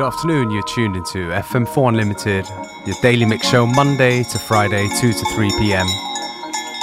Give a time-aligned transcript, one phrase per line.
[0.00, 0.50] good afternoon.
[0.50, 2.46] You're tuned into FM4 Unlimited,
[2.86, 5.86] your daily mix show Monday to Friday, 2 to 3 p.m.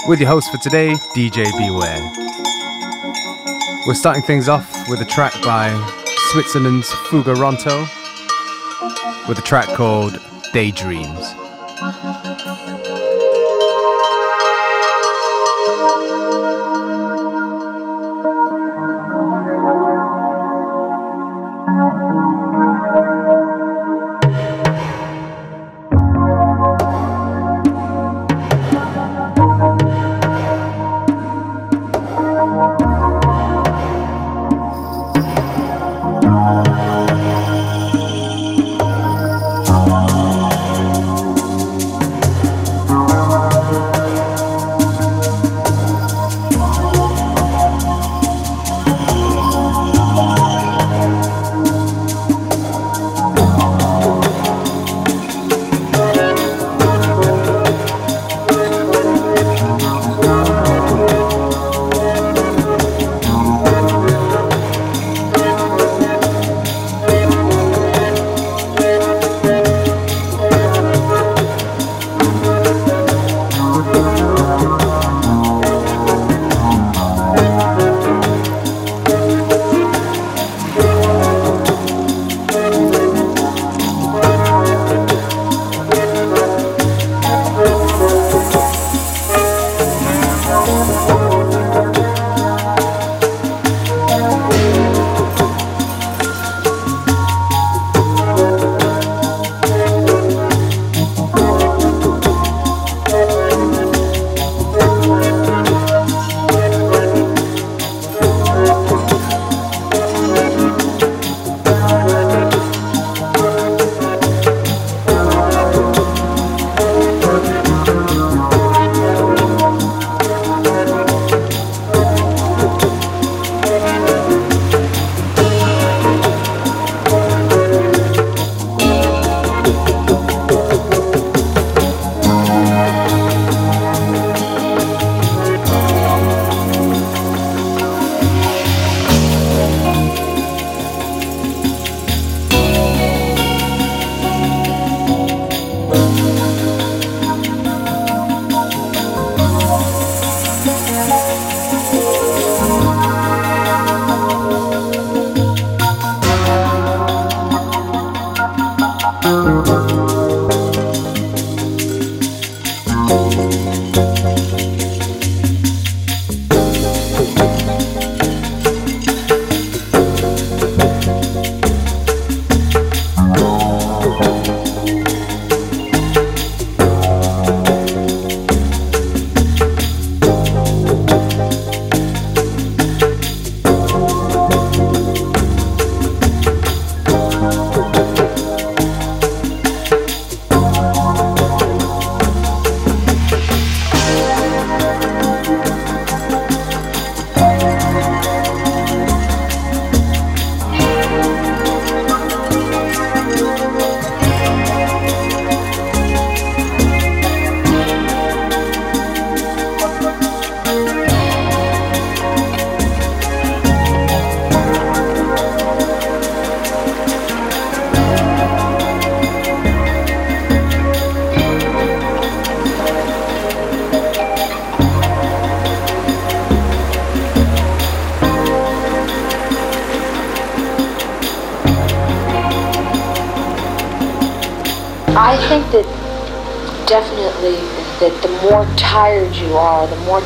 [0.08, 2.00] With your host for today, DJ Beware.
[3.88, 5.74] We're starting things off with a track by
[6.30, 7.88] Switzerland's Fugaronto
[9.28, 10.20] with a track called
[10.54, 11.37] Daydreams.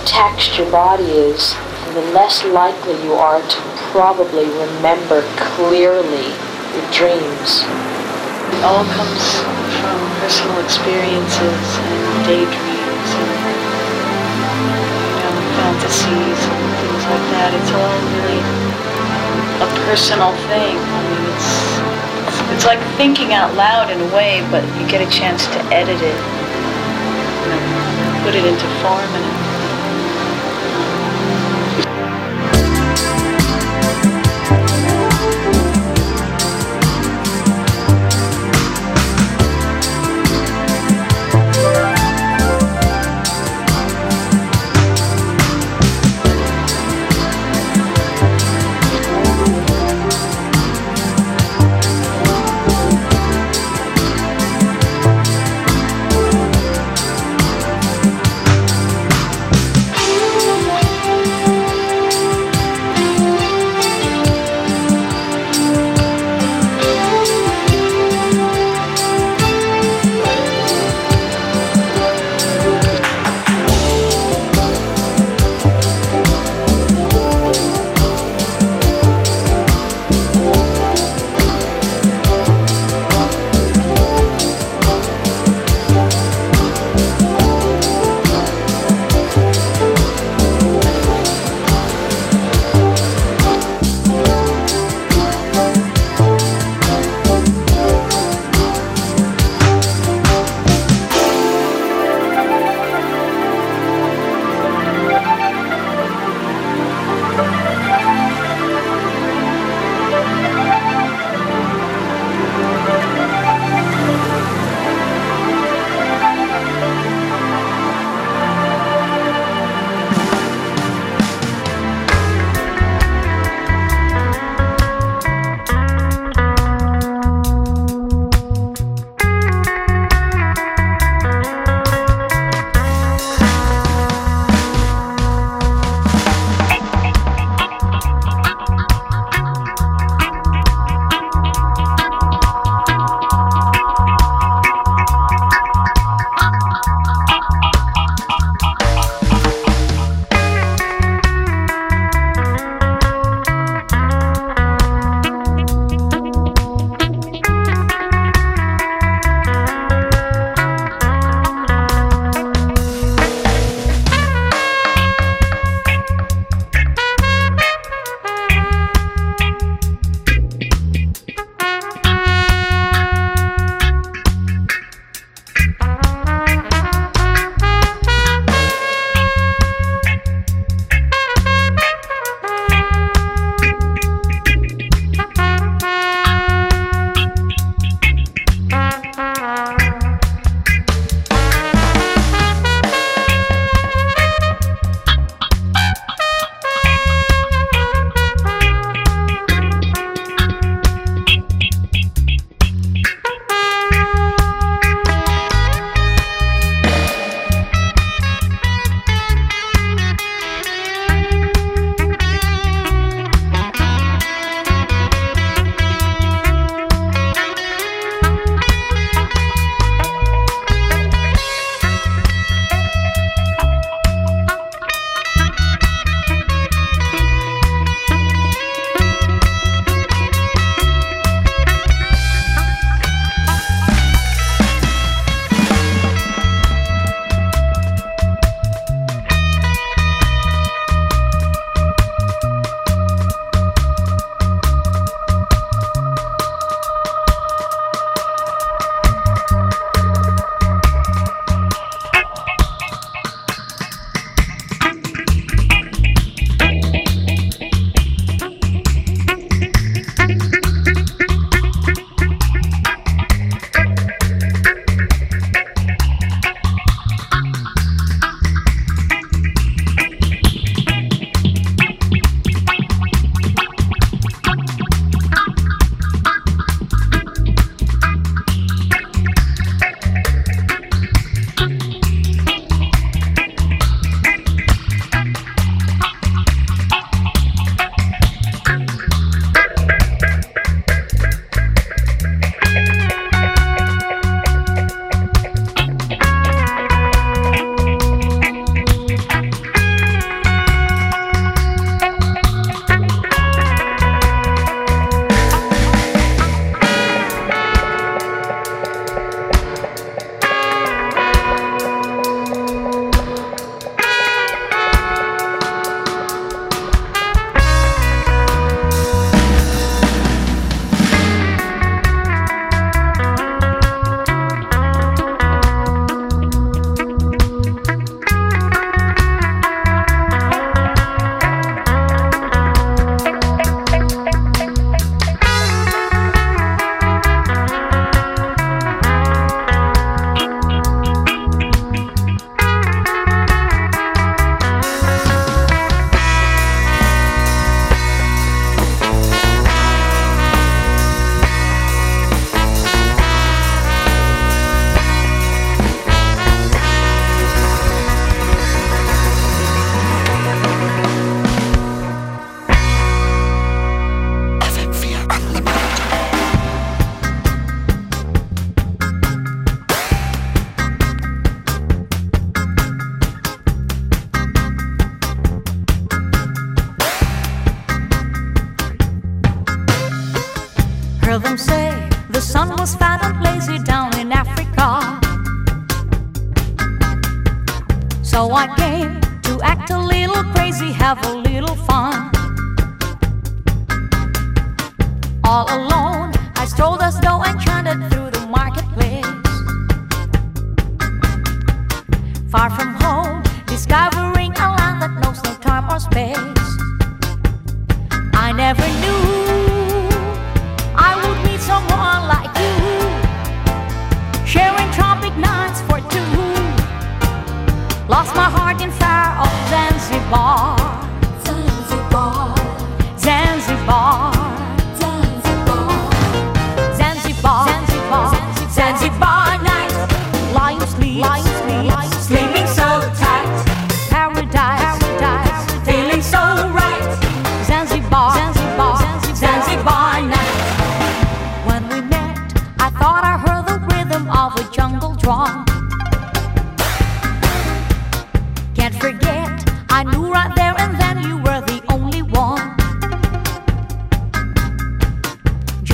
[0.05, 1.55] Taxed your body is,
[1.93, 3.57] the less likely you are to
[3.91, 5.19] probably remember
[5.57, 6.31] clearly
[6.71, 7.67] your dreams.
[8.55, 9.23] It all comes
[9.79, 13.31] from personal experiences and daydreams and
[15.11, 17.51] you know, fantasies and things like that.
[17.51, 18.41] It's all really
[19.65, 20.79] a personal thing.
[20.79, 21.49] I mean, it's,
[22.27, 25.59] it's, it's like thinking out loud in a way, but you get a chance to
[25.73, 26.19] edit it,
[27.43, 27.61] you know,
[28.23, 29.40] put it into form and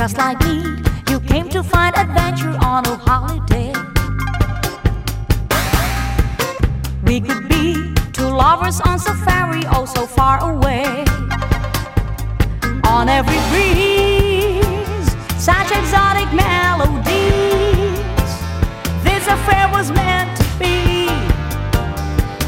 [0.07, 0.63] just like me.
[1.09, 3.73] You came to find adventure on a holiday.
[7.03, 11.03] We could be two lovers on safari, oh so far away.
[12.85, 15.09] On every breeze,
[15.49, 17.99] such exotic melodies.
[19.03, 21.07] This affair was meant to be.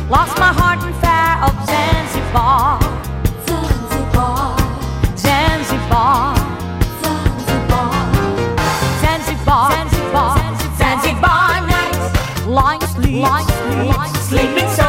[0.07, 3.08] Lost my heart in fair of Zanzibar.
[12.49, 14.69] long sleep, long sleep, sleep, sleep.
[14.69, 14.88] sleep.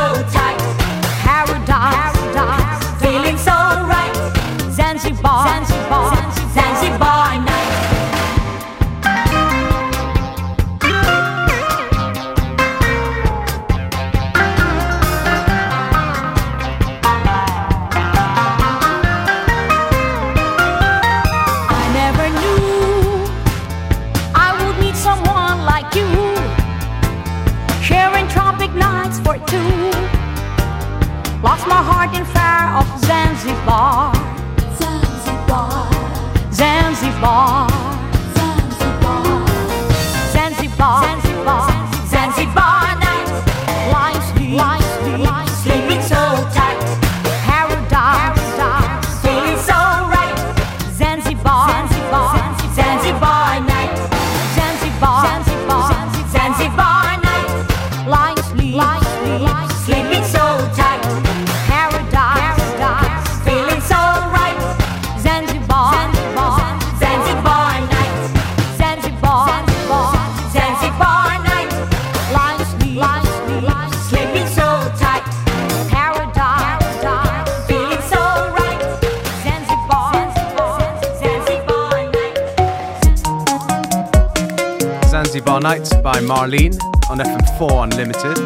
[85.61, 86.79] Tomorrow Night by Marlene
[87.11, 88.39] on FM4 Unlimited.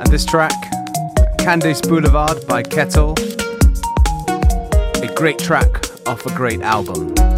[0.00, 0.52] And this track,
[1.38, 3.14] Candace Boulevard by Kettle.
[5.02, 5.68] A great track
[6.06, 7.31] off a great album.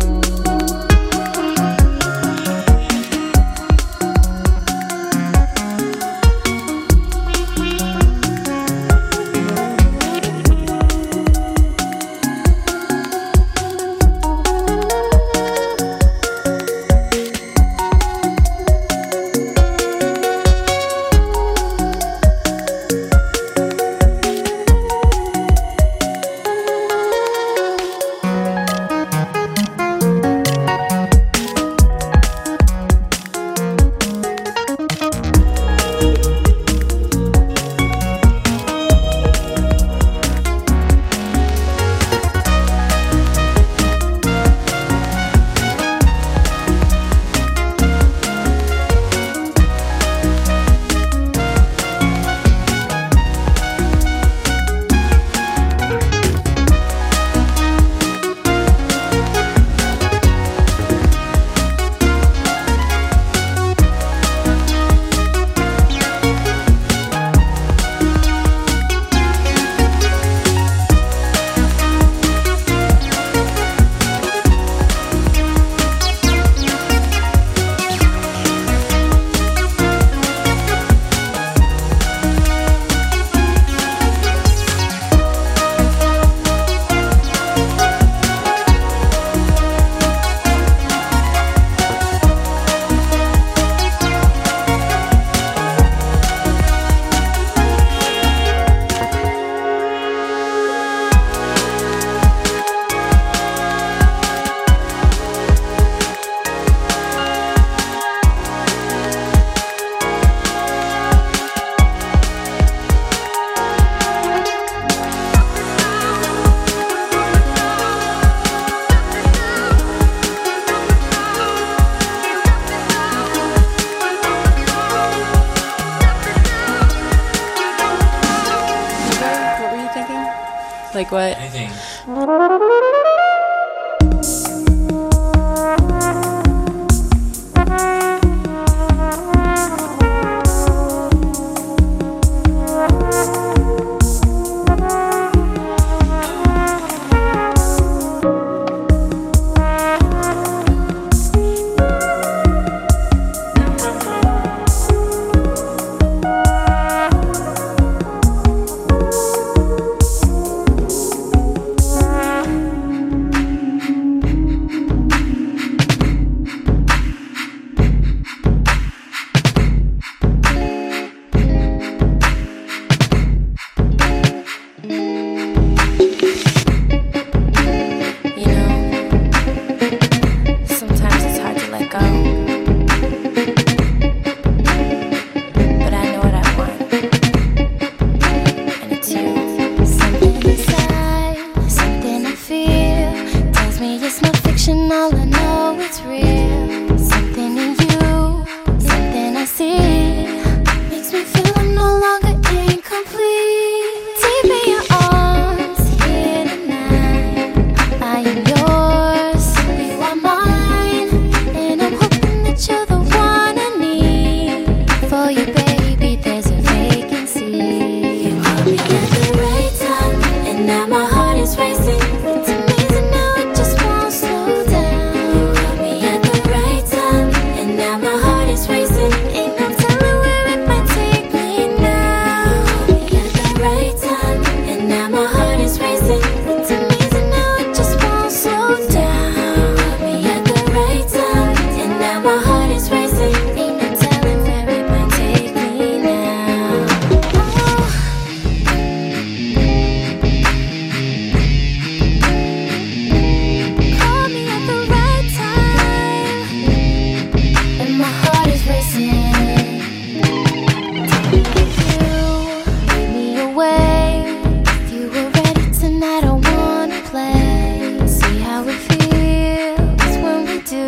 [268.55, 270.87] how it feels when we do.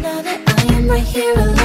[0.00, 1.55] Now that I am right here alone.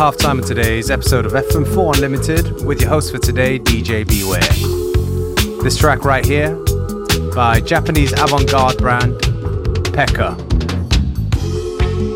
[0.00, 4.40] Half time of today's episode of FM4 Unlimited with your host for today, DJ Beware.
[5.62, 6.56] This track right here
[7.34, 9.12] by Japanese avant garde brand
[9.92, 10.38] Pekka.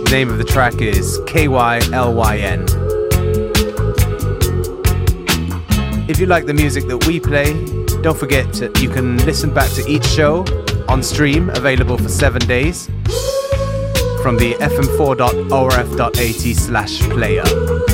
[0.04, 2.70] The name of the track is KYLYN.
[6.08, 7.52] If you like the music that we play,
[8.00, 10.46] don't forget to, you can listen back to each show
[10.88, 12.88] on stream, available for seven days
[14.24, 17.93] from the fm4.orf.at slash player.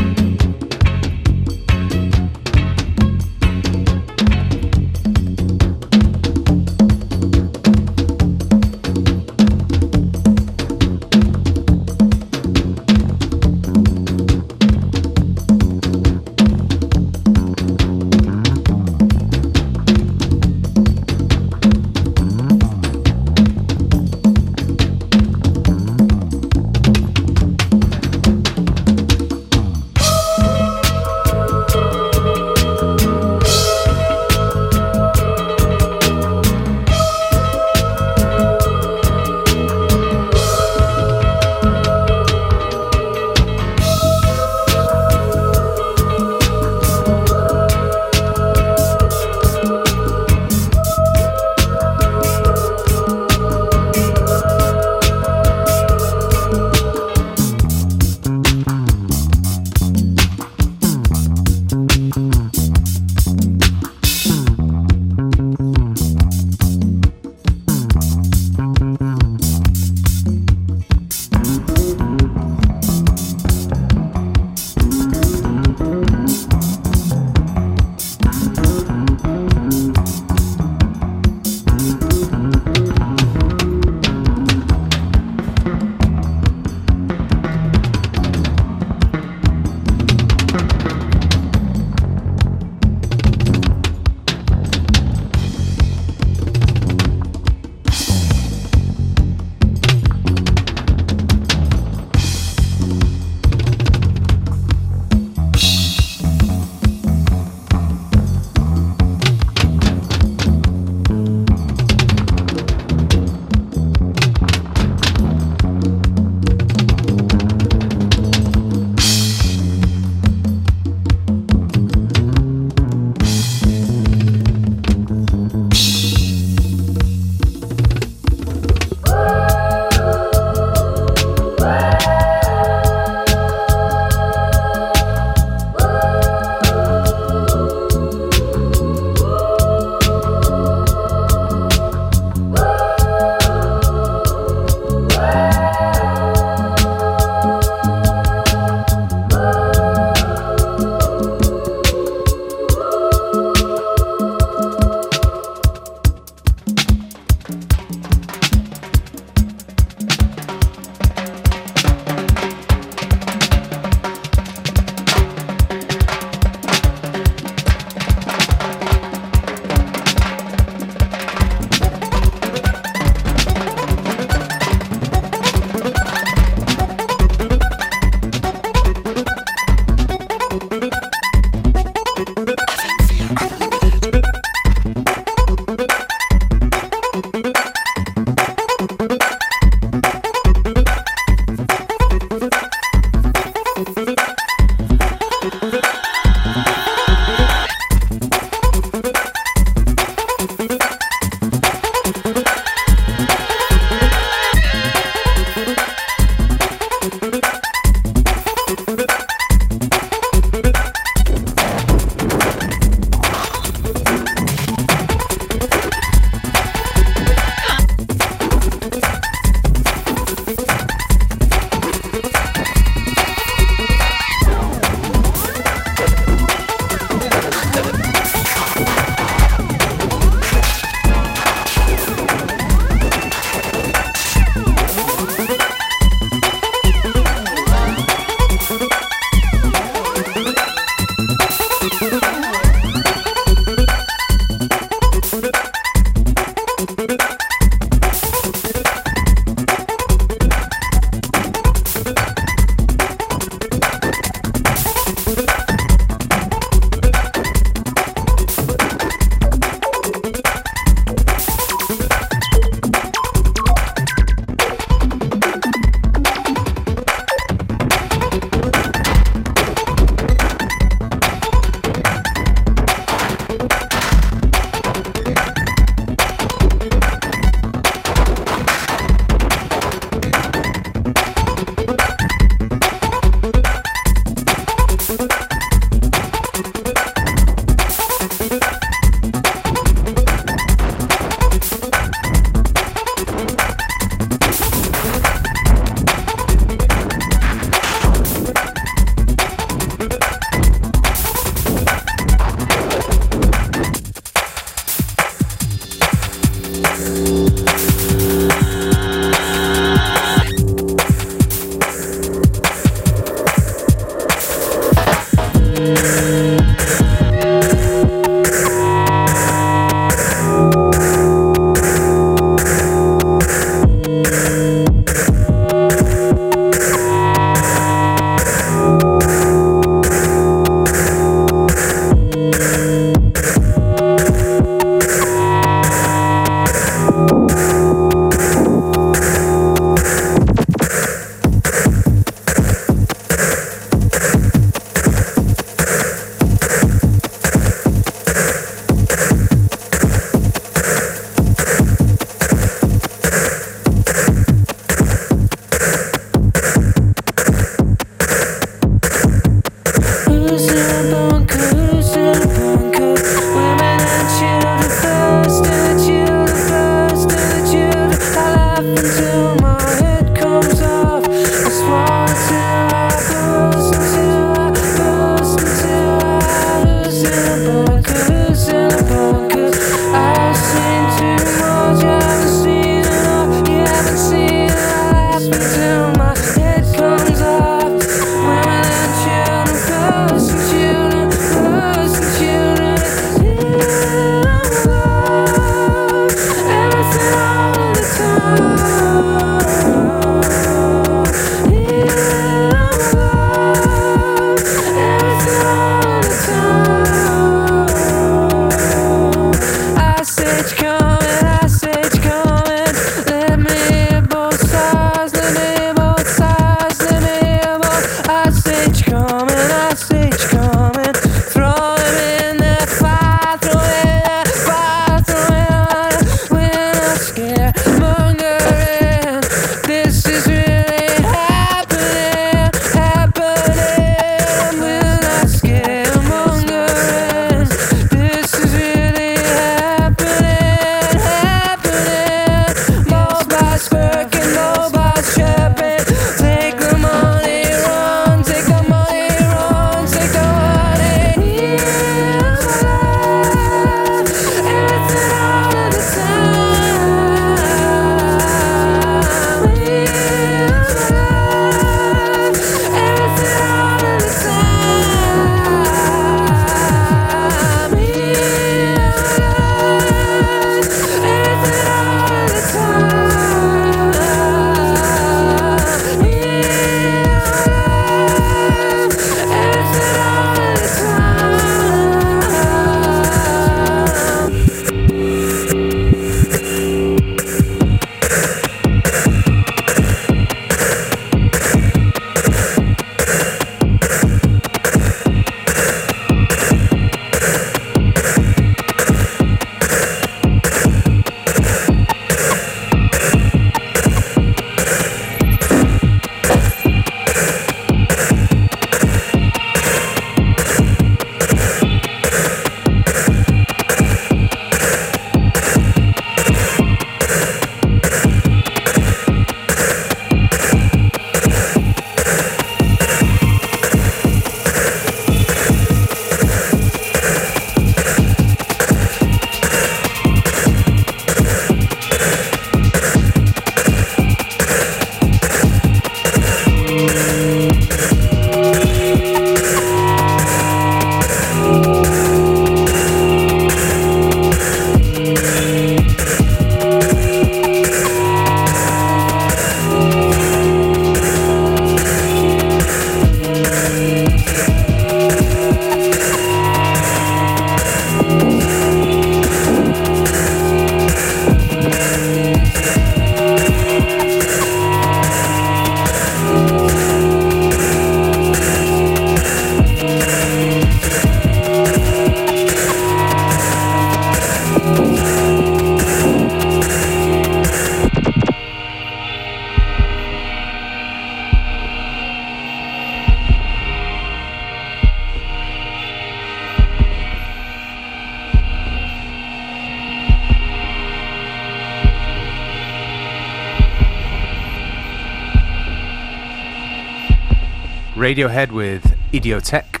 [598.32, 599.04] Radiohead with
[599.34, 600.00] Idioteque,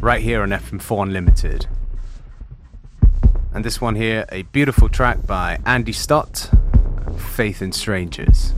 [0.00, 1.66] right here on FM4 Unlimited.
[3.52, 6.50] And this one here, a beautiful track by Andy Stott,
[7.18, 8.54] Faith in Strangers.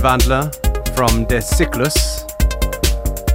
[0.00, 0.50] Vandler
[0.96, 2.24] from De Cyclus.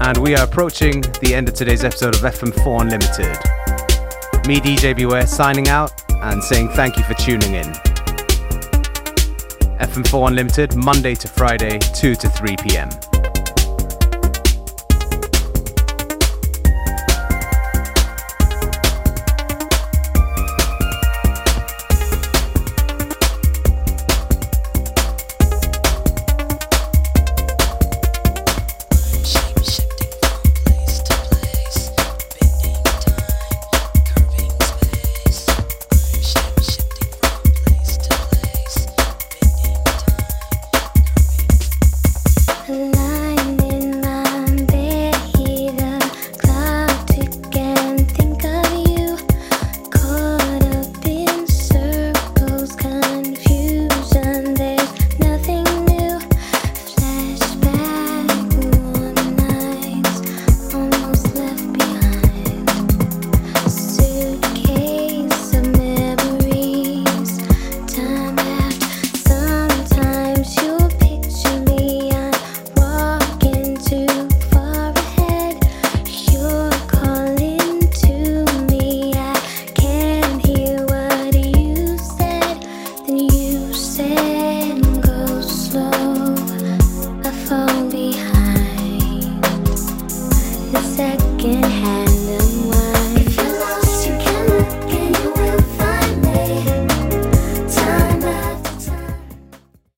[0.01, 4.47] And we are approaching the end of today's episode of FM4 Unlimited.
[4.47, 7.71] Me, DJ Beware, signing out and saying thank you for tuning in.
[9.77, 12.89] FM4 Unlimited, Monday to Friday, 2 to 3 p.m.